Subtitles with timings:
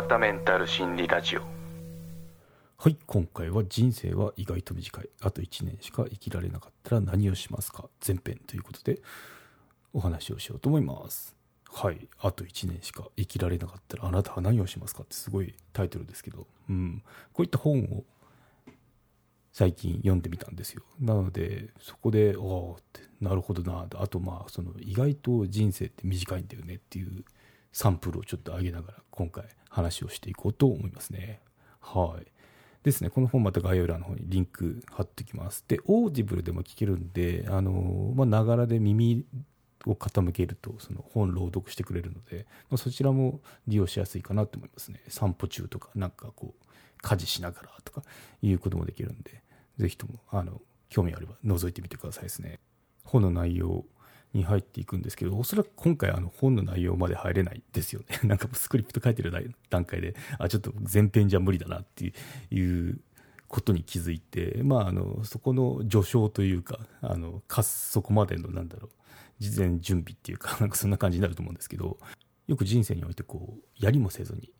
[0.00, 1.42] わたメンタル心理ラジオ。
[2.78, 5.10] はい今回は人生は意外と短い。
[5.20, 7.84] あと1年しか生きられなかったら何をしますか？
[8.04, 9.02] 前編ということで
[9.92, 11.36] お話をしようと思います。
[11.70, 15.02] はいあと1年しか生きられなかったらあなたは何をしますか？
[15.02, 16.46] ってすごいタイトルですけど。
[16.70, 17.02] うん。
[17.34, 18.04] こういった本を
[19.52, 20.82] 最近読んでみたんですよ。
[20.98, 27.22] なのでそこでおおってなるほどなあとまあその意外と人生って短いんだよねっていう
[27.72, 31.40] サンプルをちょっと上げながら今回話をしていこうと思いますね。
[31.80, 32.26] はい。
[32.82, 33.10] ですね。
[33.10, 35.64] この本また概要欄の方にリンク貼っておきます。
[35.68, 39.24] で Audible でも聞けるんであのまあながらで耳
[39.86, 45.02] を傾けるとその本朗読してくれるので、まあ、そちらも利用しやすいかなと思いますね。
[45.08, 46.66] 散歩中とかなんかこう
[47.02, 48.02] 家事しながらとか
[48.42, 49.42] いうこともできるんで
[49.78, 52.58] ぜひともあの興味あれば覗いてみてくださいですね。
[53.04, 53.84] 本の内容
[54.32, 58.20] に入っていくんですけどおそらく今回あの本の内容まで入れないですよね。
[58.28, 62.12] なんかスクリプト書いてる段階であちょっと前編じゃ無理だなって
[62.50, 63.00] いう
[63.48, 68.90] ことに気づいてまああのそこの序章というかあのかそこまでのなんだろう
[69.40, 71.98] 事前準備っていうか なんかそんな感じになると思うんですけど
[72.46, 74.52] よく人生においてこうやりもせずに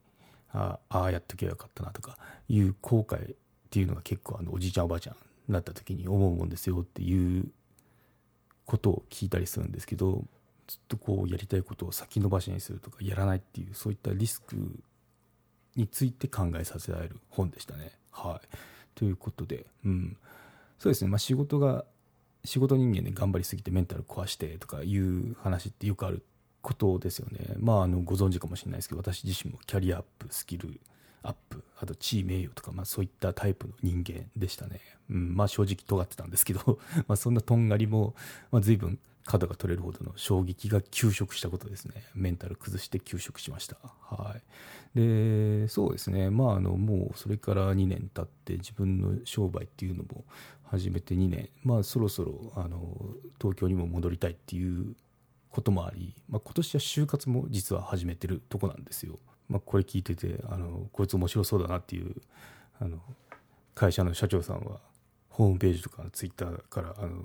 [0.53, 3.37] ああやっとけばよかったなとかいう後悔っ
[3.71, 7.51] ていうのが結構あのおじいちゃんおばあちゃんになった時に思うもんですよっていう
[8.71, 10.25] ことを聞いたりするんですけど
[10.69, 14.57] ずっとこうやりたいことを先延ばしにするとかやらないっていうそういったリスク
[15.75, 17.91] について考えさせられる本でしたね。
[18.13, 18.49] はい、
[18.95, 20.17] ということで、うん、
[20.79, 21.85] そうですね、まあ、仕事が
[22.45, 26.23] 仕事人間で頑張りすぎてメンタル壊してとかいう話ってよくある
[26.63, 27.55] ことですよね。
[27.59, 30.81] まあ、あのご存知かもしれないですけど私自身もキャリアアップスキル
[31.23, 38.15] アップあと地位名誉とか、まあ、そういったタイプの人間でしたね、うん、まあ正直尖ってたんですけど まあそんなとんがりも、
[38.51, 42.03] まあ、随分角が取れるほどの衝撃が休職したことですね。
[42.15, 43.77] メンタル崩して休職しました。
[43.83, 44.35] は
[44.95, 44.99] い。
[44.99, 46.31] でそうですね。
[46.31, 50.25] まああのもうそれから2年経って自分の商売っていうのも
[50.65, 51.49] 始めて2年。
[51.63, 54.97] まあそろそろあの東京にも戻りたいっていう
[55.51, 59.19] こともあり、まあ、今年は就活も実は始めてるとこなんですよ。
[59.51, 62.15] まあ、これ聞いててあのこいつ面白そうだなっていう
[62.81, 62.99] あの
[63.75, 64.79] 会社の社長さんは
[65.29, 67.25] ホームページとかツイッターからあの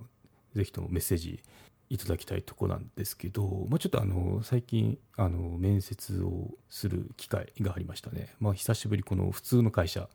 [0.56, 1.42] ぜひともメッセージ
[1.90, 10.10] いただきたいとこなんですけど、まあ、ちょっとあの最近あの面接をする機会がありましたね、まあ、久しぶりこの普通の会社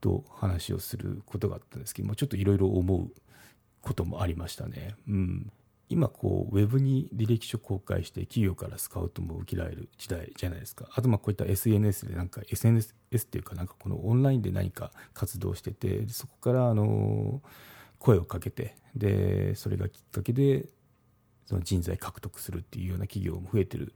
[0.00, 3.10] と話をすることがあったんですけど、まあ、ちょっといろいろ思う
[3.80, 4.94] こともありましたね。
[5.08, 5.52] うん、
[5.88, 10.88] 今こうウェブに履歴書公開して企業からスカウトも受けられる時代じゃないですか。
[10.94, 17.42] あとまあこういった SNS でなんか SNS っていうかなんかこのオンラインで何か活動しててそこからあの
[17.98, 20.66] 声をかけてでそれがきっかけで
[21.46, 23.94] その人材獲得するっていうような企業も増えてる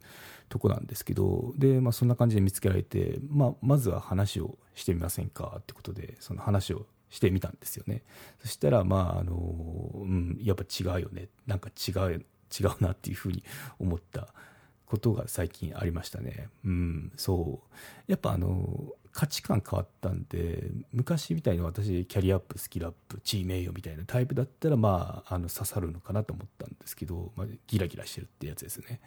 [0.49, 8.03] とこなんですけどで、まあ、そんな感じで見つけられて、まあ、まずは話をしてみませんかってことでその話をしてみたんですよね。
[8.41, 11.29] そしたらまああの、うん、やっぱ違うよね。
[11.47, 12.25] なんか違う
[12.61, 13.43] 違うなっていうふうに
[13.79, 14.29] 思った
[14.87, 16.49] ことが最近ありましたね。
[16.65, 18.11] うんそう。
[18.11, 29.01] やっぱあの価値観変わったんで昔みたいに私キャリアアップスキルアップ地位名誉みたいなタイプだったらまああの刺さるのかなと思ったんですけど、まあ、ギラギラしてるってやつですね。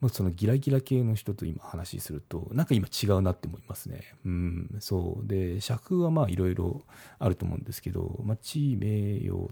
[0.00, 4.14] まあ、そのギラギラ系の人と今話するとなんか今違うなって思いますね。
[4.24, 6.82] うんそうで尺はまあいろいろ
[7.18, 9.48] あると思うんですけど、まあ、地位名誉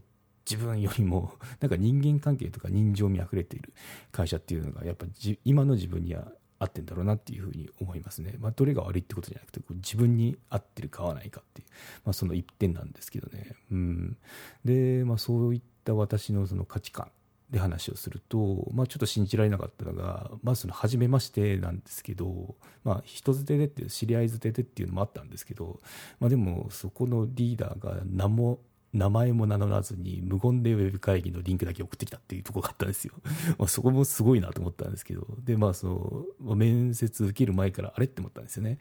[0.49, 3.73] 自分よりもなんか人間関係とか人情味あふれている
[4.13, 8.35] 会社っていうのがやっぱじ今の自分には合ってんだろうなっていうふうに思いますね。
[8.39, 11.69] まあ、どれが悪いってことじゃなくてこう自分に合ってるか合わないかっていう、
[12.05, 13.55] まあ、その一点なんですけどね。
[13.71, 14.17] うん、
[14.65, 17.11] で、まあ、そういった私のその価値観
[17.51, 25.81] で話をすると、まあ、ちょっと信じられなかったのが、まあ、その初めましてなんですけど、まあ、人づてでっていう知り合いづてでっていうのもあったんですけど、
[26.19, 28.59] まあ、でもそこのリーダーが何も
[28.93, 33.13] 名前も名乗らずに無言でウェブ会議のリンクだけ送ってきたっていうところがあったんですよ。
[33.59, 38.79] まあそこもすごいなと思ったんですけど、で、まあその、面接受ける前からあれって思ったんですよね。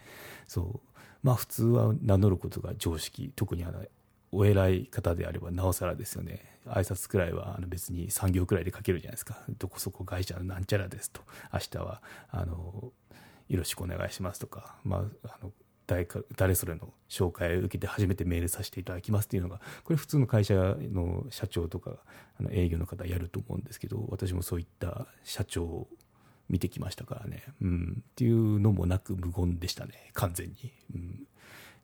[0.48, 0.98] そう。
[1.22, 3.84] まあ普通は名乗ることが常識、特にあの
[4.36, 6.60] お偉い方であればなおさらですよね。
[6.68, 9.38] 挨拶くらいはあの別に3行くらいで書けるじゃないですか。
[9.58, 11.22] どこそこ会社のなんちゃらですと。
[11.54, 12.92] 明日はあの
[13.48, 15.52] よろしくお願いしますとか、まあ、あの
[15.88, 21.98] 誰か誰それの紹介を受けて初めてメールさせていただきますっていうのがこれ普通の会社の社長とか
[22.40, 25.88] あの営業の方やると思うんですけど私もそういった社長を
[26.50, 30.12] 見てきましたからね、うん、っていうのもなく無言でしたね。
[30.14, 31.28] 完全に、うん、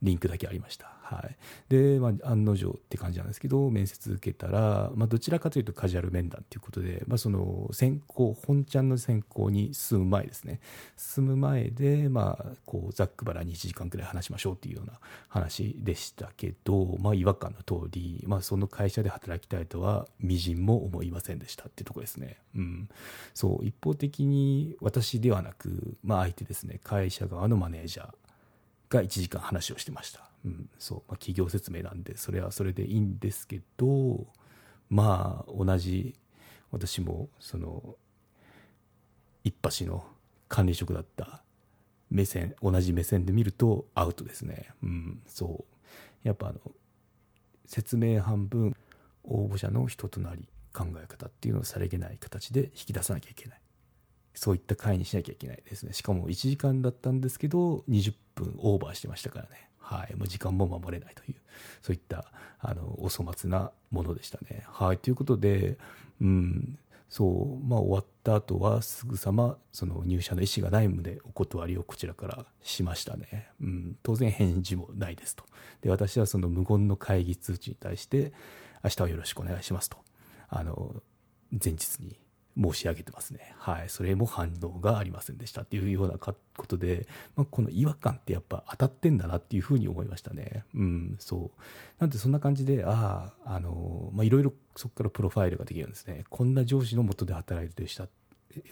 [0.02, 1.02] リンクだけありました。
[1.16, 1.36] はい。
[1.68, 10.62] で、まあ、案の定って感じなんですけど、面接受けたら、まあ、どちらかというとカジュアル面談ということで、まあ、その、選考、本ちゃんの選考に進む前ですね。
[10.96, 14.94] 進む前で、まあ、こう、ざっくばらに1時間くらい話しましょうっていうような
[15.28, 22.38] 話でしたけど、まあ、違和感の通り、まあ、その会社で働きたいとは、みじんも思いませんでしたっていうところですね。
[22.56, 22.90] うん。
[23.34, 28.14] そう、一方的に私ではなく、まあ、相手ですね、会社側のマネージャー、
[28.92, 30.30] が1時間話をしてました。
[30.46, 34.28] うん、そう、まあ、企業説明なんで、それはそれでいいんですけど、
[34.90, 36.16] まあ、同じ、
[36.72, 37.96] 私も、その、
[39.44, 40.06] 一橋の
[40.48, 41.42] 管理職だった
[42.10, 44.70] 目線、同じ目線で見るとアウトですね。
[44.84, 45.66] うん、そ
[46.24, 46.28] う。
[46.28, 46.60] やっぱあの、
[47.66, 48.76] 説明半分、
[49.24, 53.62] 応募者の人となり、考え方っていうのをさりげない形で引き出さなきゃいけない。
[54.34, 55.94] そういった回にしなきゃいけないですね。
[55.94, 59.70] しかも1時間だったんですけど、20分オーバーしてましたからね。
[59.80, 60.16] はい。
[60.16, 61.36] もう時間も守れないという、
[61.82, 64.64] そういった、あの、お粗末なものでしたね。
[64.68, 64.98] はい。
[64.98, 65.78] ということで、
[66.22, 66.78] うん、
[67.10, 67.26] そ
[67.62, 73.50] う、まあ終わった後はすぐさま、その入社の意思がないのでお断りをこちらからしましたね。
[73.60, 75.44] うん、当然返事もないですと。
[75.82, 78.32] で、私はその無言の会議通知に対して、
[78.82, 79.98] 明日はよろしくお願いしますと。
[80.48, 81.04] あの、
[81.52, 82.18] 前日に
[82.62, 83.54] 申し上げてますね。
[83.58, 83.90] はい。
[83.90, 86.36] それも反応がありませんでしたっていうようなこ
[86.68, 90.64] とで、まあ、この違和感ってやっぱ当たってんだなっていうふうに思いましたね。
[90.76, 91.62] うん、そう。
[92.00, 96.26] なんでそんな感じで、ああ、あの、ま、いろいろそこからプロファイルができるんですね。
[96.30, 98.08] こんな上司のもとで働いてる人、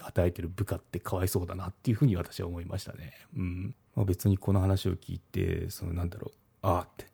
[0.00, 3.12] 働いてる部下ってかわいそうだなっていうふうに私は思いましたね。
[3.36, 3.74] うん。
[3.96, 7.06] まあ、別にこの話を聞いて、そのなんだろう、ああって、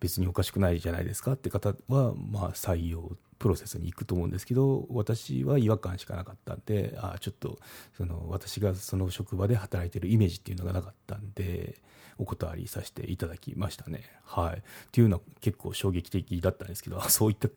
[0.00, 7.58] 別におかしくないじゃないですかって方は、まあ採用プロセスに行くと思うんですけど私は違和感しかなかったんであちょっと
[7.96, 11.80] その私がその職場で働いてるイメージっていうのがなかったんで
[12.18, 14.02] お断りさせていただきましたね。
[14.24, 14.56] はい。
[14.56, 17.48] っていうのは結構衝撃的だったんですけど、そういった、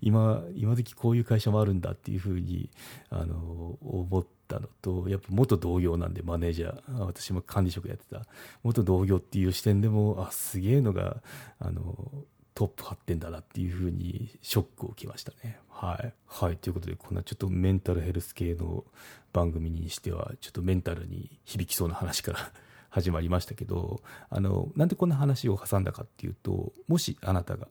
[0.00, 2.70] 今、今時こういう会社もあるんだっていうふうに、
[3.10, 8.26] あの、思ったのと、やっぱ元同業なんでマネージャー、私も管理職やってた、
[8.62, 11.22] 元同業っていう視点でも、あ、すげえのが、
[11.60, 12.24] あの、
[12.58, 15.60] トップ張ってんだなっていうふうにショックを受けましたね。
[15.70, 16.12] はい。
[16.26, 16.56] はい。
[16.56, 18.84] ということで、こんなちょっとメンタルヘルス系の
[19.32, 22.52] 番組にしては、ちょっとメンタルに響きそうな話から
[22.90, 27.68] 始まりましたけど、あの、なんでこんな話を挟んだかっていうと、もしあなたが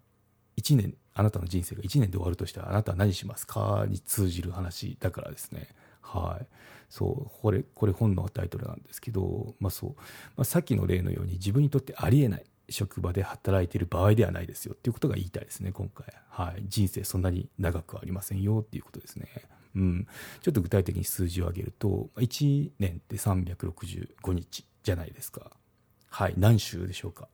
[0.56, 5.68] 1年、あなたの人生が1年で終わるとしたら、あなたは何しますかに通じる話だからですね。
[6.00, 6.48] はい。
[6.88, 9.96] そう、これ、これ本のタイトルなんですけど、まあそう、
[10.38, 12.46] まあ、さっきの例のように自分にとってありえない。
[12.70, 16.06] 職場で働いている場合ではないですよっていうことが言いたいですね、今回。
[16.30, 16.64] はい。
[16.68, 19.28] 人生そんなに長くありませんよっていうことですね。
[19.76, 20.08] うん。
[20.42, 25.52] ちょっと具体的に数字を上げると、1年って365日じゃないですか。
[26.10, 26.34] はい。
[26.38, 27.30] 何週でしょうか。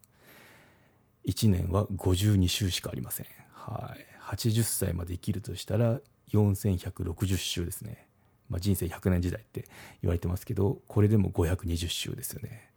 [1.28, 3.28] 1年は52週しかありません。
[3.54, 4.36] はい。
[4.36, 6.00] 80歳まで生きるとしたら
[6.32, 8.08] 4160週ですね。
[8.50, 9.66] まあ、人生100年時代って
[10.02, 12.73] 言われてますけど、これでも520週ですよね。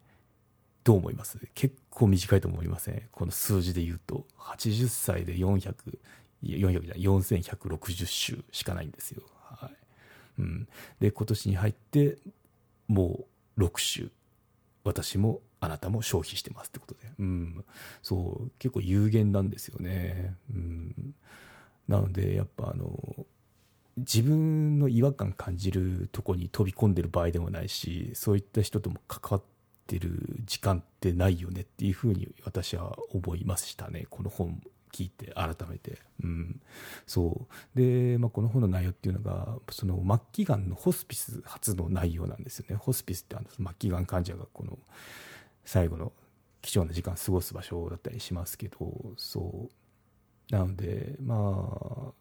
[0.86, 1.36] どう思います？
[1.56, 3.02] 結構短いと思いません？
[3.10, 4.24] この数字で言うと。
[4.38, 5.74] 80歳で400、
[6.44, 9.24] 400じゃない、4160週しかないんですよ。
[9.40, 9.76] はい。
[10.38, 10.68] うん。
[11.00, 12.18] で、今年に入って、
[12.86, 14.12] もう6週。
[14.84, 17.00] 私もあなたも消費してますってことで。
[17.18, 17.64] うん。
[18.00, 20.36] そう、結構有限なんですよね。
[20.54, 21.14] うん。
[21.88, 23.26] なので、やっぱあの、
[23.96, 29.55] 自分の違和感感じるとこに飛び込んでる場合でもないし、そういった人とも関わって
[29.86, 34.06] ってる時間ってないよねっていうふうに私は思いましたね。
[34.10, 34.60] この本
[34.92, 36.00] 聞いて改めて。
[36.24, 36.60] うん。
[37.06, 37.78] そう。
[37.78, 42.76] で、まあ、この本の内容っていうのが、その末期がんのホスピス初の内容なんですよね。
[42.76, 44.78] ホスピスってあの末期がん患者がこの
[45.64, 46.12] 最後の
[46.62, 50.52] 貴重な時間過ごす場所だったりしますけど、そう。
[50.52, 52.12] なので、まあ、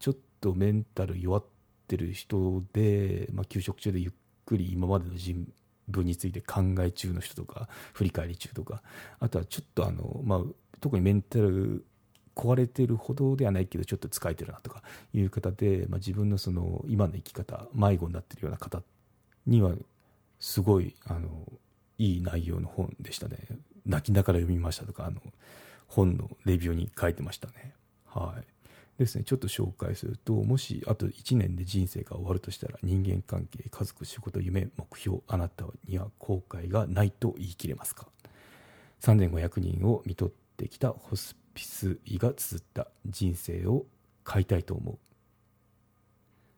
[0.00, 1.44] ちょっとメンタル弱っ
[1.86, 4.12] てる人で、まあ、休職中でゆっ
[4.46, 5.46] くり今までの人
[5.92, 8.82] 分について考え中の人とか振り返り中とか
[9.20, 10.40] あとはちょっとあの、まあ、
[10.80, 11.84] 特にメンタル
[12.34, 14.82] 壊れてるほどではないけどちょっと疲れてるなとか
[15.12, 18.82] いう方で、まあ、自分のその今の生き方迷子になってるような方
[19.46, 19.72] には
[20.40, 21.28] すごいあの
[21.98, 23.36] いい内容の本でしたね。
[23.86, 25.20] 泣きながら読みましたとかあの
[25.86, 27.74] 本のレビューに書いてましたね。
[28.06, 28.61] はい。
[29.02, 38.06] ですね、ちょっと紹介すると、もしあと1年で人生が終わるとしたら、人間関係、家族、仕事、夢、目標、あなたには後悔がないと言い切れますか
[39.00, 43.86] ?3500 人を見とってきたホスピス医が綴った人生を
[44.28, 44.98] 変えたいと思う。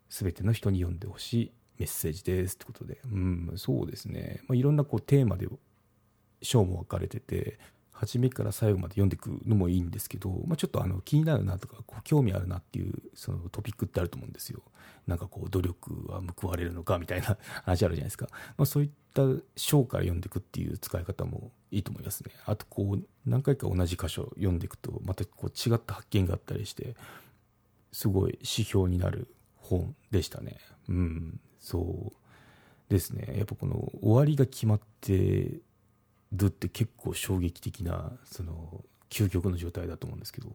[0.08, 4.40] すべての人に読んでほしいメッセージですってことで、うん、そうですね。
[4.46, 5.48] まあ、いろんなこうテーマで
[6.42, 7.58] 章も分かれてて、
[8.04, 14.60] 初めから最後まで読んでいくのもいいんですけど、まあ、ちょっとあの気になるなとかこう興味あるなっていうそのトピックってあると思うんですよ。
[15.06, 18.28] なんかこう努力は報われるのかみたいな 話あるじゃないですか。
[18.56, 19.22] まあ、そういった
[19.56, 22.32] 章から読んでいくっていう使い方もいいと思いますね。
[22.46, 26.96] あとこう何回か同じ箇所読んでいくとまたこう違った発見があったりして
[27.92, 30.58] すごい指標になる本でしたね。
[30.88, 33.34] うん、そうですね。
[33.36, 35.60] やっぱこの終わりが決まって
[36.34, 40.48] るって結構衝撃的なその究極の状態だと思うんですけど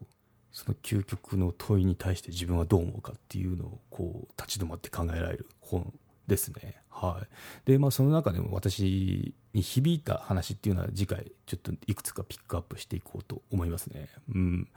[0.52, 5.92] その究極の問いに対して自分はどう思うかっていうのをこう立ち止まって考えられる本
[6.26, 6.76] ですね。
[6.88, 7.22] は
[7.66, 7.70] い。
[7.70, 14.08] で、まあその中でも私に響いた話っていうのは次回ちょっといくつかピックアップしていこうと思いますね。
[14.34, 14.68] うん。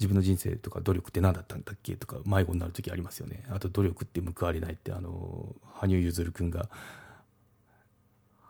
[0.00, 3.44] 自分の人生とか努力って何だったんだっけとか迷子になる時ありますよね。
[3.50, 6.68] あと努力って報われないってあの、羽生結弦君が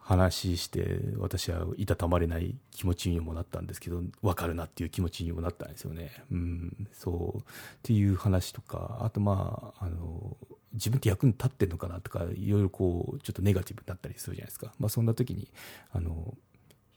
[0.04, 6.12] 話して私はいたたまれない気持ちにもなったんですけど分かるなっていう気持ちにもなったんですよね。
[6.30, 7.42] うん、そうっ
[7.82, 10.36] ていう話とかあとまああの
[10.74, 14.74] 自分って役に立ってんのかなとかいろいろこうちょっとネガティブになったりするじゃないですか。
[14.78, 15.48] まあ、そんな時に
[15.90, 16.36] あの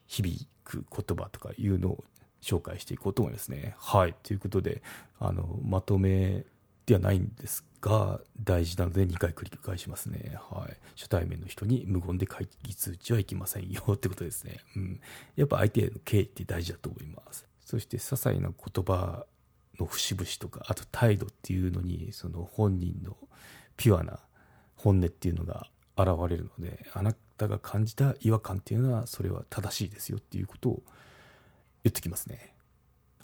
[0.07, 2.03] 響く言葉とかいうのを
[2.41, 3.75] 紹介していこうと思いますね。
[3.77, 4.81] はいということで
[5.17, 6.43] あのまとめ
[6.87, 10.37] ではないんですが大事なので2回繰り返しますね。
[10.49, 10.77] はい。
[10.95, 14.57] 初対面の人に無言で会議通知はいきませんよ ってことですね。
[14.75, 15.01] うん。
[15.35, 17.45] やっぱ相手への敬意って大事だと思います。
[17.59, 19.25] そして些細な言葉
[19.77, 23.17] の節々とか、あと態度っていうのに、その本人の
[23.75, 24.19] ピュアな
[24.77, 30.83] 本音っていうのが現れるので、あなたが感じた違和感っていうのは、それは正しいですよっていうことを
[31.83, 32.53] 言ってきますね。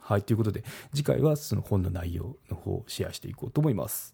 [0.04, 4.14] はい、ということで、次回はその本の内容の方をシェアしていこうと思います。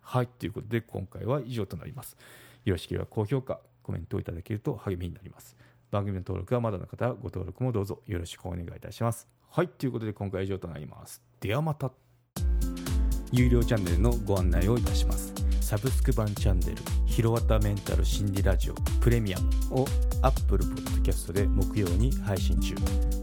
[0.00, 2.16] はい、ということで、今回は以上となります。
[2.64, 5.56] よろしければ高評価、コメントをいただけると励みになります。
[5.92, 9.28] 番組の登録はまだの方はご登録もどうぞよろしくお願いいたします。
[9.48, 11.22] はい、ということで今回は以上となります。
[11.40, 11.92] ではまた。
[13.32, 15.32] 有料チャンネルのご案内をいたします。
[15.60, 19.86] サブスク版チャンネル、ひろわたメンタル心理ラジオプレミアムを
[20.22, 22.74] Apple Podcast で木曜に配信中。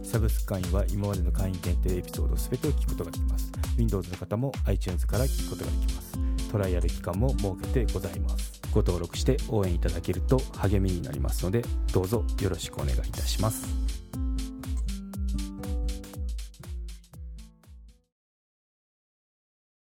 [0.04, 3.52] サブスク会員は今までの会員限定エピソード全てを聞くことができます。
[3.78, 6.18] Windows の方も iTunes から聞くことができます。
[6.52, 8.62] トライアル期間も設けてございます。
[8.72, 11.64] ご登録して応援いただけると励みになりますので、
[11.94, 14.07] どうぞよろしくお願いいたします。